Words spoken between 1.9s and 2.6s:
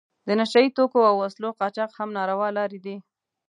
هم ناروا